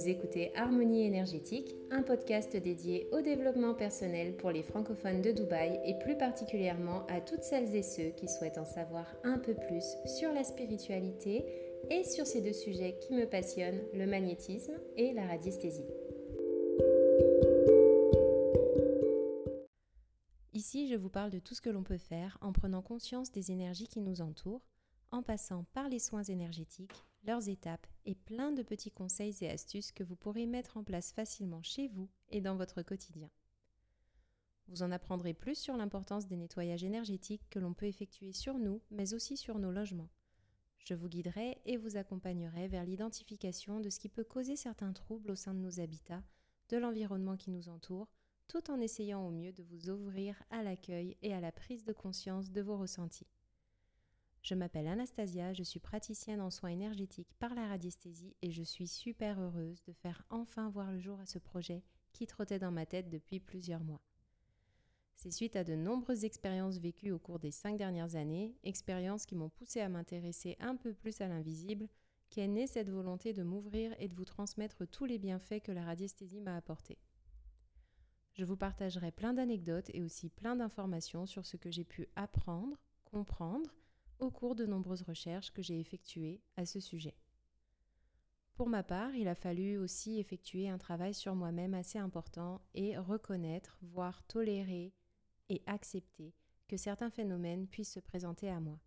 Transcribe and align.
Vous 0.00 0.08
écoutez 0.08 0.50
Harmonie 0.56 1.04
énergétique, 1.04 1.76
un 1.90 2.00
podcast 2.02 2.56
dédié 2.56 3.06
au 3.12 3.20
développement 3.20 3.74
personnel 3.74 4.34
pour 4.34 4.50
les 4.50 4.62
francophones 4.62 5.20
de 5.20 5.30
Dubaï 5.30 5.78
et 5.84 5.98
plus 5.98 6.16
particulièrement 6.16 7.04
à 7.08 7.20
toutes 7.20 7.42
celles 7.42 7.76
et 7.76 7.82
ceux 7.82 8.08
qui 8.16 8.26
souhaitent 8.26 8.56
en 8.56 8.64
savoir 8.64 9.04
un 9.24 9.36
peu 9.36 9.52
plus 9.52 9.84
sur 10.06 10.32
la 10.32 10.42
spiritualité 10.42 11.44
et 11.90 12.02
sur 12.02 12.26
ces 12.26 12.40
deux 12.40 12.54
sujets 12.54 12.96
qui 13.02 13.12
me 13.12 13.26
passionnent, 13.26 13.82
le 13.92 14.06
magnétisme 14.06 14.72
et 14.96 15.12
la 15.12 15.26
radiesthésie. 15.26 15.84
Ici, 20.54 20.88
je 20.88 20.96
vous 20.96 21.10
parle 21.10 21.30
de 21.30 21.40
tout 21.40 21.54
ce 21.54 21.60
que 21.60 21.68
l'on 21.68 21.82
peut 21.82 21.98
faire 21.98 22.38
en 22.40 22.52
prenant 22.52 22.80
conscience 22.80 23.32
des 23.32 23.50
énergies 23.50 23.88
qui 23.88 24.00
nous 24.00 24.22
entourent, 24.22 24.64
en 25.10 25.22
passant 25.22 25.66
par 25.74 25.90
les 25.90 25.98
soins 25.98 26.22
énergétiques, 26.22 27.04
leurs 27.24 27.48
étapes 27.48 27.86
et 28.04 28.14
plein 28.14 28.52
de 28.52 28.62
petits 28.62 28.90
conseils 28.90 29.36
et 29.42 29.50
astuces 29.50 29.92
que 29.92 30.04
vous 30.04 30.16
pourrez 30.16 30.46
mettre 30.46 30.76
en 30.76 30.84
place 30.84 31.12
facilement 31.12 31.62
chez 31.62 31.88
vous 31.88 32.08
et 32.30 32.40
dans 32.40 32.56
votre 32.56 32.82
quotidien. 32.82 33.30
Vous 34.68 34.82
en 34.82 34.92
apprendrez 34.92 35.34
plus 35.34 35.56
sur 35.56 35.76
l'importance 35.76 36.28
des 36.28 36.36
nettoyages 36.36 36.84
énergétiques 36.84 37.48
que 37.50 37.58
l'on 37.58 37.74
peut 37.74 37.86
effectuer 37.86 38.32
sur 38.32 38.58
nous, 38.58 38.80
mais 38.90 39.14
aussi 39.14 39.36
sur 39.36 39.58
nos 39.58 39.72
logements. 39.72 40.10
Je 40.78 40.94
vous 40.94 41.08
guiderai 41.08 41.60
et 41.66 41.76
vous 41.76 41.96
accompagnerai 41.96 42.68
vers 42.68 42.84
l'identification 42.84 43.80
de 43.80 43.90
ce 43.90 43.98
qui 43.98 44.08
peut 44.08 44.24
causer 44.24 44.56
certains 44.56 44.92
troubles 44.92 45.32
au 45.32 45.36
sein 45.36 45.54
de 45.54 45.60
nos 45.60 45.80
habitats, 45.80 46.22
de 46.68 46.78
l'environnement 46.78 47.36
qui 47.36 47.50
nous 47.50 47.68
entoure, 47.68 48.08
tout 48.48 48.70
en 48.70 48.80
essayant 48.80 49.26
au 49.26 49.30
mieux 49.30 49.52
de 49.52 49.62
vous 49.62 49.90
ouvrir 49.90 50.42
à 50.50 50.62
l'accueil 50.62 51.16
et 51.22 51.34
à 51.34 51.40
la 51.40 51.52
prise 51.52 51.84
de 51.84 51.92
conscience 51.92 52.50
de 52.50 52.62
vos 52.62 52.78
ressentis. 52.78 53.26
Je 54.42 54.54
m'appelle 54.54 54.86
Anastasia, 54.86 55.52
je 55.52 55.62
suis 55.62 55.80
praticienne 55.80 56.40
en 56.40 56.50
soins 56.50 56.70
énergétiques 56.70 57.34
par 57.38 57.54
la 57.54 57.68
radiesthésie 57.68 58.34
et 58.40 58.50
je 58.50 58.62
suis 58.62 58.88
super 58.88 59.38
heureuse 59.38 59.82
de 59.84 59.92
faire 59.92 60.24
enfin 60.30 60.70
voir 60.70 60.90
le 60.90 60.98
jour 60.98 61.20
à 61.20 61.26
ce 61.26 61.38
projet 61.38 61.82
qui 62.12 62.26
trottait 62.26 62.58
dans 62.58 62.70
ma 62.70 62.86
tête 62.86 63.10
depuis 63.10 63.38
plusieurs 63.38 63.84
mois. 63.84 64.00
C'est 65.14 65.30
suite 65.30 65.56
à 65.56 65.64
de 65.64 65.74
nombreuses 65.74 66.24
expériences 66.24 66.78
vécues 66.78 67.10
au 67.10 67.18
cours 67.18 67.38
des 67.38 67.50
cinq 67.50 67.76
dernières 67.76 68.16
années, 68.16 68.56
expériences 68.64 69.26
qui 69.26 69.34
m'ont 69.34 69.50
poussé 69.50 69.80
à 69.80 69.90
m'intéresser 69.90 70.56
un 70.58 70.76
peu 70.76 70.94
plus 70.94 71.20
à 71.20 71.28
l'invisible, 71.28 71.88
qu'est 72.30 72.48
née 72.48 72.66
cette 72.66 72.88
volonté 72.88 73.34
de 73.34 73.42
m'ouvrir 73.42 73.94
et 73.98 74.08
de 74.08 74.14
vous 74.14 74.24
transmettre 74.24 74.86
tous 74.86 75.04
les 75.04 75.18
bienfaits 75.18 75.60
que 75.62 75.72
la 75.72 75.84
radiesthésie 75.84 76.40
m'a 76.40 76.56
apportés. 76.56 76.96
Je 78.32 78.46
vous 78.46 78.56
partagerai 78.56 79.10
plein 79.10 79.34
d'anecdotes 79.34 79.90
et 79.92 80.00
aussi 80.00 80.30
plein 80.30 80.56
d'informations 80.56 81.26
sur 81.26 81.44
ce 81.44 81.58
que 81.58 81.70
j'ai 81.70 81.84
pu 81.84 82.08
apprendre, 82.16 82.78
comprendre 83.04 83.74
au 84.20 84.30
cours 84.30 84.54
de 84.54 84.66
nombreuses 84.66 85.02
recherches 85.02 85.50
que 85.52 85.62
j'ai 85.62 85.80
effectuées 85.80 86.40
à 86.56 86.66
ce 86.66 86.80
sujet. 86.80 87.16
Pour 88.54 88.68
ma 88.68 88.82
part, 88.82 89.14
il 89.14 89.26
a 89.26 89.34
fallu 89.34 89.78
aussi 89.78 90.18
effectuer 90.18 90.68
un 90.68 90.76
travail 90.76 91.14
sur 91.14 91.34
moi-même 91.34 91.72
assez 91.72 91.98
important 91.98 92.60
et 92.74 92.98
reconnaître, 92.98 93.78
voire 93.80 94.22
tolérer 94.24 94.92
et 95.48 95.62
accepter 95.66 96.34
que 96.68 96.76
certains 96.76 97.10
phénomènes 97.10 97.66
puissent 97.66 97.94
se 97.94 98.00
présenter 98.00 98.50
à 98.50 98.60
moi. 98.60 98.78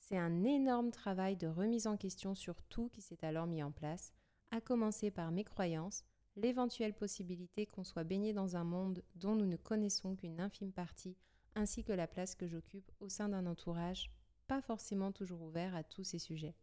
C'est 0.00 0.16
un 0.16 0.44
énorme 0.44 0.90
travail 0.90 1.36
de 1.36 1.46
remise 1.46 1.86
en 1.86 1.96
question 1.96 2.34
sur 2.34 2.62
tout 2.64 2.88
qui 2.88 3.02
s'est 3.02 3.24
alors 3.24 3.46
mis 3.46 3.62
en 3.62 3.70
place, 3.70 4.12
à 4.50 4.60
commencer 4.60 5.10
par 5.10 5.30
mes 5.30 5.44
croyances, 5.44 6.04
l'éventuelle 6.36 6.94
possibilité 6.94 7.66
qu'on 7.66 7.84
soit 7.84 8.04
baigné 8.04 8.32
dans 8.32 8.56
un 8.56 8.64
monde 8.64 9.04
dont 9.14 9.36
nous 9.36 9.46
ne 9.46 9.56
connaissons 9.56 10.16
qu'une 10.16 10.40
infime 10.40 10.72
partie, 10.72 11.16
ainsi 11.54 11.84
que 11.84 11.92
la 11.92 12.06
place 12.06 12.34
que 12.34 12.48
j'occupe 12.48 12.90
au 13.00 13.08
sein 13.08 13.28
d'un 13.28 13.46
entourage 13.46 14.10
forcément 14.60 15.12
toujours 15.12 15.42
ouvert 15.42 15.74
à 15.76 15.84
tous 15.84 16.02
ces 16.02 16.18
sujets. 16.18 16.56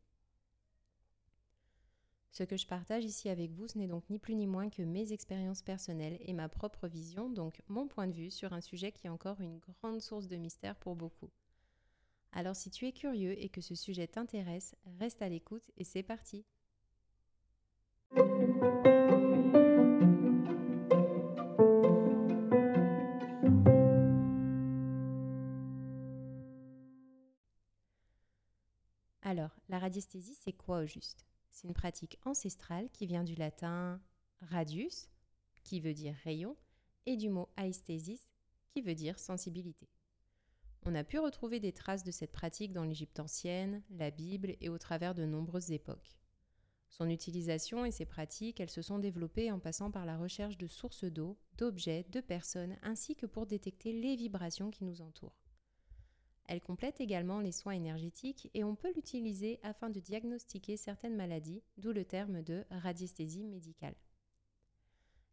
Ce 2.32 2.44
que 2.44 2.58
je 2.58 2.68
partage 2.68 3.06
ici 3.06 3.30
avec 3.30 3.52
vous, 3.52 3.68
ce 3.68 3.78
n'est 3.78 3.88
donc 3.88 4.08
ni 4.10 4.20
plus 4.20 4.36
ni 4.36 4.46
moins 4.46 4.70
que 4.70 4.84
mes 4.84 5.12
expériences 5.12 5.64
personnelles 5.64 6.20
et 6.22 6.34
ma 6.34 6.50
propre 6.50 6.88
vision, 6.88 7.30
donc 7.30 7.62
mon 7.68 7.88
point 7.88 8.08
de 8.08 8.14
vue 8.14 8.30
sur 8.30 8.54
un 8.54 8.62
sujet 8.62 8.92
qui 8.92 9.08
est 9.08 9.10
encore 9.10 9.42
une 9.42 9.60
grande 9.60 10.02
source 10.02 10.28
de 10.28 10.36
mystère 10.36 10.76
pour 10.76 10.96
beaucoup. 10.96 11.32
Alors 12.34 12.56
si 12.56 12.70
tu 12.70 12.86
es 12.86 12.92
curieux 12.92 13.42
et 13.42 13.50
que 13.50 13.62
ce 13.62 13.74
sujet 13.74 14.08
t'intéresse, 14.08 14.76
reste 15.00 15.22
à 15.22 15.30
l'écoute 15.30 15.72
et 15.78 15.84
c'est 15.84 16.04
parti. 16.04 16.46
Alors, 29.38 29.56
la 29.70 29.78
radiesthésie, 29.78 30.34
c'est 30.34 30.54
quoi 30.54 30.80
au 30.80 30.86
juste? 30.88 31.24
C'est 31.52 31.68
une 31.68 31.76
pratique 31.76 32.18
ancestrale 32.26 32.90
qui 32.90 33.06
vient 33.06 33.24
du 33.24 33.36
latin 33.36 34.02
radius, 34.42 35.10
qui 35.64 35.80
veut 35.80 35.94
dire 35.94 36.16
rayon, 36.24 36.58
et 37.06 37.18
du 37.18 37.30
mot 37.30 37.48
aesthesis, 37.56 38.32
qui 38.72 38.82
veut 38.82 38.96
dire 38.96 39.20
sensibilité. 39.20 39.90
On 40.88 40.96
a 40.96 41.04
pu 41.04 41.20
retrouver 41.20 41.60
des 41.60 41.72
traces 41.72 42.04
de 42.04 42.10
cette 42.10 42.32
pratique 42.32 42.74
dans 42.74 42.84
l'Égypte 42.84 43.20
ancienne, 43.20 43.84
la 43.92 44.10
Bible 44.10 44.56
et 44.60 44.70
au 44.70 44.80
travers 44.80 45.14
de 45.14 45.26
nombreuses 45.26 45.70
époques. 45.70 46.18
Son 46.90 47.08
utilisation 47.08 47.86
et 47.86 47.92
ses 47.92 48.06
pratiques, 48.08 48.60
elles 48.60 48.72
se 48.72 48.82
sont 48.82 48.98
développées 48.98 49.52
en 49.52 49.60
passant 49.60 49.92
par 49.92 50.08
la 50.08 50.18
recherche 50.18 50.58
de 50.58 50.66
sources 50.66 51.04
d'eau, 51.04 51.38
d'objets, 51.60 52.08
de 52.10 52.22
personnes, 52.22 52.76
ainsi 52.82 53.16
que 53.16 53.28
pour 53.28 53.46
détecter 53.46 53.94
les 53.94 54.16
vibrations 54.16 54.72
qui 54.72 54.84
nous 54.84 55.04
entourent. 55.04 55.47
Elle 56.48 56.62
complète 56.62 57.02
également 57.02 57.42
les 57.42 57.52
soins 57.52 57.74
énergétiques 57.74 58.50
et 58.54 58.64
on 58.64 58.76
peut 58.76 58.94
l'utiliser 58.96 59.60
afin 59.64 59.90
de 59.90 60.00
diagnostiquer 60.00 60.78
certaines 60.78 61.16
maladies, 61.16 61.62
d'où 61.78 61.92
le 61.92 62.06
terme 62.06 62.42
de 62.42 62.66
radiesthésie 62.72 63.48
médicale. 63.48 63.96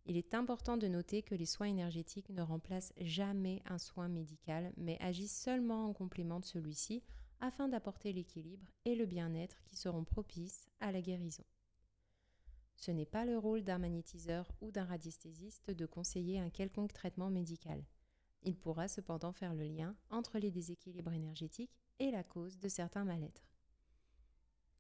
Il 0.06 0.16
est 0.16 0.34
important 0.34 0.76
de 0.76 0.88
noter 0.88 1.22
que 1.22 1.34
les 1.34 1.46
soins 1.46 1.68
énergétiques 1.68 2.28
ne 2.28 2.42
remplacent 2.42 2.92
jamais 2.98 3.62
un 3.64 3.78
soin 3.78 4.08
médical, 4.08 4.72
mais 4.76 4.98
agissent 5.00 5.40
seulement 5.40 5.86
en 5.86 5.94
complément 5.94 6.40
de 6.40 6.44
celui-ci 6.44 7.02
afin 7.40 7.68
d'apporter 7.68 8.12
l'équilibre 8.12 8.66
et 8.84 8.96
le 8.96 9.06
bien-être 9.06 9.62
qui 9.64 9.76
seront 9.76 10.04
propices 10.04 10.68
à 10.80 10.92
la 10.92 11.00
guérison. 11.00 11.44
Ce 12.76 12.90
n'est 12.90 13.06
pas 13.06 13.24
le 13.24 13.38
rôle 13.38 13.62
d'un 13.62 13.78
magnétiseur 13.78 14.50
ou 14.60 14.70
d'un 14.70 14.84
radiesthésiste 14.84 15.70
de 15.70 15.86
conseiller 15.86 16.38
un 16.38 16.50
quelconque 16.50 16.92
traitement 16.92 17.30
médical. 17.30 17.82
Il 18.44 18.56
pourra 18.56 18.88
cependant 18.88 19.32
faire 19.32 19.54
le 19.54 19.64
lien 19.64 19.96
entre 20.10 20.38
les 20.38 20.50
déséquilibres 20.50 21.12
énergétiques 21.12 21.76
et 21.98 22.10
la 22.10 22.22
cause 22.22 22.58
de 22.58 22.68
certains 22.68 23.04
mal-être. 23.04 23.48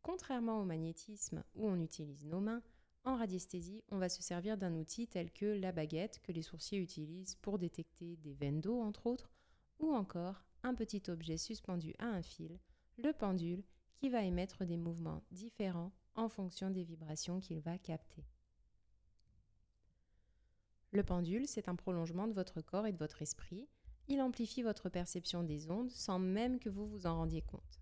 Contrairement 0.02 0.60
au 0.60 0.64
magnétisme 0.64 1.42
où 1.54 1.66
on 1.66 1.80
utilise 1.80 2.26
nos 2.26 2.40
mains, 2.40 2.62
en 3.04 3.16
radiesthésie, 3.16 3.82
on 3.90 3.98
va 3.98 4.08
se 4.08 4.22
servir 4.22 4.56
d'un 4.56 4.74
outil 4.74 5.06
tel 5.06 5.30
que 5.30 5.46
la 5.46 5.72
baguette 5.72 6.20
que 6.22 6.32
les 6.32 6.42
sourciers 6.42 6.78
utilisent 6.78 7.36
pour 7.36 7.58
détecter 7.58 8.16
des 8.16 8.34
veines 8.34 8.60
d'eau 8.60 8.80
entre 8.80 9.06
autres, 9.06 9.30
ou 9.78 9.92
encore 9.92 10.42
un 10.62 10.74
petit 10.74 11.02
objet 11.08 11.36
suspendu 11.36 11.94
à 11.98 12.06
un 12.06 12.22
fil, 12.22 12.58
le 12.96 13.12
pendule, 13.12 13.64
qui 13.96 14.08
va 14.08 14.22
émettre 14.22 14.64
des 14.64 14.76
mouvements 14.76 15.22
différents 15.30 15.92
en 16.14 16.28
fonction 16.28 16.70
des 16.70 16.84
vibrations 16.84 17.40
qu'il 17.40 17.60
va 17.60 17.78
capter. 17.78 18.24
Le 20.94 21.02
pendule, 21.02 21.48
c'est 21.48 21.68
un 21.68 21.74
prolongement 21.74 22.28
de 22.28 22.32
votre 22.32 22.60
corps 22.60 22.86
et 22.86 22.92
de 22.92 22.98
votre 22.98 23.20
esprit. 23.20 23.66
Il 24.06 24.20
amplifie 24.20 24.62
votre 24.62 24.88
perception 24.88 25.42
des 25.42 25.68
ondes 25.68 25.90
sans 25.90 26.20
même 26.20 26.60
que 26.60 26.68
vous 26.68 26.86
vous 26.86 27.08
en 27.08 27.16
rendiez 27.16 27.42
compte. 27.42 27.80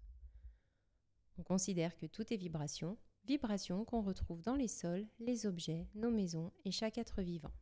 On 1.37 1.43
considère 1.43 1.95
que 1.95 2.07
tout 2.07 2.33
est 2.33 2.39
vibration, 2.39 2.97
vibration 3.27 3.85
qu'on 3.85 4.01
retrouve 4.01 4.41
dans 4.41 4.55
les 4.55 4.67
sols, 4.67 5.07
les 5.19 5.45
objets, 5.45 5.87
nos 5.95 6.11
maisons 6.11 6.53
et 6.65 6.71
chaque 6.71 6.97
être 6.97 7.21
vivant. 7.21 7.53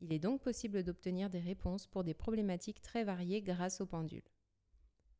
Il 0.00 0.14
est 0.14 0.18
donc 0.18 0.40
possible 0.40 0.82
d'obtenir 0.82 1.28
des 1.28 1.40
réponses 1.40 1.86
pour 1.86 2.02
des 2.02 2.14
problématiques 2.14 2.80
très 2.80 3.04
variées 3.04 3.42
grâce 3.42 3.82
au 3.82 3.86
pendule. 3.86 4.24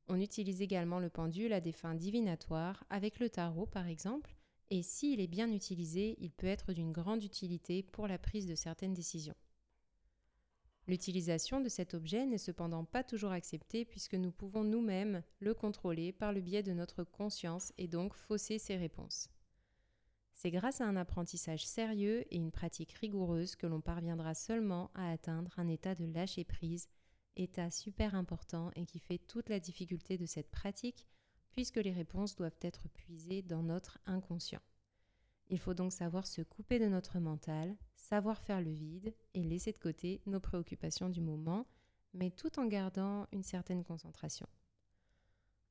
On 0.08 0.18
utilise 0.20 0.62
également 0.62 0.98
le 0.98 1.10
pendule 1.10 1.52
à 1.52 1.60
des 1.60 1.72
fins 1.72 1.94
divinatoires, 1.94 2.82
avec 2.88 3.18
le 3.18 3.28
tarot 3.28 3.66
par 3.66 3.88
exemple, 3.88 4.34
et 4.72 4.82
s'il 4.82 5.20
est 5.20 5.26
bien 5.26 5.52
utilisé, 5.52 6.16
il 6.18 6.30
peut 6.30 6.46
être 6.46 6.72
d'une 6.72 6.92
grande 6.92 7.22
utilité 7.22 7.82
pour 7.82 8.08
la 8.08 8.16
prise 8.16 8.46
de 8.46 8.54
certaines 8.54 8.94
décisions. 8.94 9.36
L'utilisation 10.88 11.60
de 11.60 11.68
cet 11.68 11.92
objet 11.92 12.24
n'est 12.24 12.38
cependant 12.38 12.86
pas 12.86 13.04
toujours 13.04 13.32
acceptée 13.32 13.84
puisque 13.84 14.14
nous 14.14 14.32
pouvons 14.32 14.64
nous-mêmes 14.64 15.22
le 15.40 15.52
contrôler 15.52 16.10
par 16.10 16.32
le 16.32 16.40
biais 16.40 16.62
de 16.62 16.72
notre 16.72 17.04
conscience 17.04 17.74
et 17.76 17.86
donc 17.86 18.14
fausser 18.14 18.58
ses 18.58 18.76
réponses. 18.76 19.28
C'est 20.32 20.50
grâce 20.50 20.80
à 20.80 20.86
un 20.86 20.96
apprentissage 20.96 21.66
sérieux 21.66 22.24
et 22.32 22.36
une 22.36 22.50
pratique 22.50 22.92
rigoureuse 22.92 23.56
que 23.56 23.66
l'on 23.66 23.82
parviendra 23.82 24.32
seulement 24.34 24.90
à 24.94 25.12
atteindre 25.12 25.52
un 25.58 25.68
état 25.68 25.94
de 25.94 26.06
lâcher 26.06 26.44
prise, 26.44 26.88
état 27.36 27.70
super 27.70 28.14
important 28.14 28.70
et 28.74 28.86
qui 28.86 29.00
fait 29.00 29.18
toute 29.18 29.50
la 29.50 29.60
difficulté 29.60 30.16
de 30.16 30.24
cette 30.24 30.50
pratique 30.50 31.06
puisque 31.52 31.76
les 31.76 31.92
réponses 31.92 32.34
doivent 32.34 32.58
être 32.62 32.88
puisées 32.88 33.42
dans 33.42 33.62
notre 33.62 33.98
inconscient. 34.06 34.62
Il 35.48 35.58
faut 35.58 35.74
donc 35.74 35.92
savoir 35.92 36.26
se 36.26 36.42
couper 36.42 36.78
de 36.78 36.86
notre 36.86 37.18
mental, 37.18 37.76
savoir 37.94 38.40
faire 38.40 38.60
le 38.60 38.72
vide 38.72 39.14
et 39.34 39.42
laisser 39.42 39.72
de 39.72 39.78
côté 39.78 40.22
nos 40.26 40.40
préoccupations 40.40 41.08
du 41.08 41.20
moment, 41.20 41.66
mais 42.14 42.30
tout 42.30 42.58
en 42.58 42.66
gardant 42.66 43.26
une 43.32 43.42
certaine 43.42 43.84
concentration. 43.84 44.46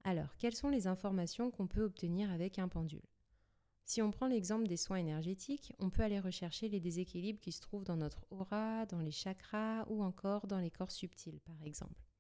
Alors, 0.04 0.36
quelles 0.38 0.56
sont 0.56 0.69
les 0.69 0.88
informations 0.88 1.51
qu'on 1.51 1.68
peut 1.68 1.83
obtenir 1.83 2.31
avec 2.31 2.60
un 2.60 2.68
pendule? 2.68 3.01
Si 3.86 4.01
on 4.01 4.12
prend 4.12 4.28
l'exemple 4.28 4.68
des 4.68 4.78
soins 4.78 4.98
énergétiques, 4.98 5.74
on 5.80 5.89
peut 5.89 6.04
aller 6.04 6.19
rechercher 6.19 6.69
les 6.69 6.80
déséquilibres 6.80 7.39
qui 7.39 7.51
se 7.51 7.62
trouvent 7.62 7.83
dans 7.83 7.98
notre 7.98 8.25
aura, 8.30 8.86
dans 8.86 9.01
les 9.01 9.12
chakras 9.12 9.86
ou 9.89 10.04
encore 10.04 10.48
dans 10.48 10.60
les 10.60 10.72
corps 10.72 10.92
subtils 10.92 11.42
par 11.42 11.62
exemple. 11.63 12.11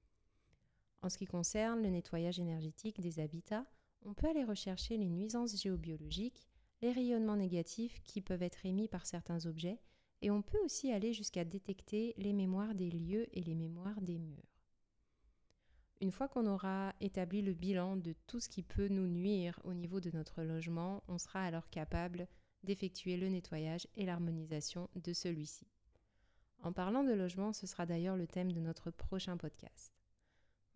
En 1.01 1.09
ce 1.09 1.17
qui 1.17 1.25
concerne 1.25 1.81
le 1.81 1.89
nettoyage 1.89 2.39
énergétique 2.39 3.01
des 3.01 3.19
habitats, 3.19 3.65
on 4.05 4.13
peut 4.13 4.27
aller 4.27 4.43
rechercher 4.43 4.97
les 4.97 5.09
nuisances 5.09 5.59
géobiologiques, 5.59 6.47
les 6.81 6.91
rayonnements 6.91 7.37
négatifs 7.37 8.01
qui 8.03 8.21
peuvent 8.21 8.43
être 8.43 8.65
émis 8.65 8.87
par 8.87 9.05
certains 9.05 9.45
objets, 9.45 9.79
et 10.21 10.29
on 10.29 10.41
peut 10.41 10.59
aussi 10.63 10.91
aller 10.91 11.13
jusqu'à 11.13 11.43
détecter 11.43 12.13
les 12.17 12.33
mémoires 12.33 12.75
des 12.75 12.91
lieux 12.91 13.27
et 13.35 13.41
les 13.41 13.55
mémoires 13.55 14.01
des 14.01 14.19
murs. 14.19 14.51
Une 16.01 16.11
fois 16.11 16.27
qu'on 16.27 16.47
aura 16.47 16.93
établi 16.99 17.41
le 17.41 17.53
bilan 17.53 17.95
de 17.95 18.15
tout 18.25 18.39
ce 18.39 18.49
qui 18.49 18.63
peut 18.63 18.87
nous 18.87 19.07
nuire 19.07 19.59
au 19.63 19.73
niveau 19.73 19.99
de 19.99 20.09
notre 20.11 20.41
logement, 20.41 21.03
on 21.07 21.19
sera 21.19 21.43
alors 21.43 21.69
capable 21.69 22.27
d'effectuer 22.63 23.17
le 23.17 23.29
nettoyage 23.29 23.87
et 23.95 24.05
l'harmonisation 24.05 24.89
de 24.95 25.13
celui-ci. 25.13 25.67
En 26.63 26.73
parlant 26.73 27.03
de 27.03 27.13
logement, 27.13 27.53
ce 27.53 27.67
sera 27.67 27.85
d'ailleurs 27.85 28.17
le 28.17 28.27
thème 28.27 28.51
de 28.51 28.59
notre 28.59 28.91
prochain 28.91 29.37
podcast. 29.37 30.00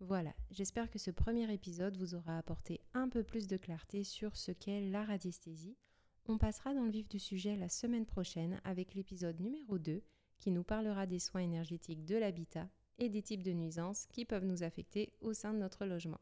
Voilà, 0.00 0.34
j'espère 0.50 0.90
que 0.90 0.98
ce 0.98 1.10
premier 1.10 1.50
épisode 1.52 1.96
vous 1.96 2.14
aura 2.14 2.36
apporté 2.36 2.80
un 2.92 3.08
peu 3.08 3.22
plus 3.22 3.46
de 3.46 3.56
clarté 3.56 4.04
sur 4.04 4.36
ce 4.36 4.52
qu'est 4.52 4.82
la 4.82 5.04
radiesthésie. 5.04 5.76
On 6.26 6.36
passera 6.36 6.74
dans 6.74 6.84
le 6.84 6.90
vif 6.90 7.08
du 7.08 7.18
sujet 7.18 7.56
la 7.56 7.70
semaine 7.70 8.04
prochaine 8.04 8.60
avec 8.64 8.94
l'épisode 8.94 9.40
numéro 9.40 9.78
2 9.78 10.02
qui 10.38 10.50
nous 10.50 10.64
parlera 10.64 11.06
des 11.06 11.18
soins 11.18 11.40
énergétiques 11.40 12.04
de 12.04 12.16
l'habitat 12.16 12.68
et 12.98 13.08
des 13.08 13.22
types 13.22 13.42
de 13.42 13.52
nuisances 13.52 14.06
qui 14.06 14.26
peuvent 14.26 14.44
nous 14.44 14.62
affecter 14.62 15.12
au 15.20 15.32
sein 15.32 15.54
de 15.54 15.58
notre 15.58 15.86
logement. 15.86 16.20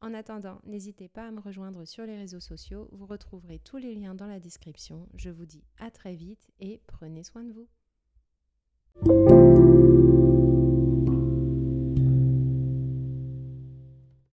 En 0.00 0.12
attendant, 0.12 0.60
n'hésitez 0.64 1.08
pas 1.08 1.28
à 1.28 1.30
me 1.30 1.40
rejoindre 1.40 1.84
sur 1.84 2.04
les 2.04 2.16
réseaux 2.16 2.40
sociaux, 2.40 2.88
vous 2.92 3.06
retrouverez 3.06 3.60
tous 3.60 3.76
les 3.76 3.94
liens 3.94 4.14
dans 4.14 4.26
la 4.26 4.40
description. 4.40 5.08
Je 5.14 5.30
vous 5.30 5.46
dis 5.46 5.64
à 5.78 5.90
très 5.90 6.14
vite 6.14 6.50
et 6.58 6.82
prenez 6.86 7.22
soin 7.22 7.44
de 7.44 7.52
vous. 7.52 7.68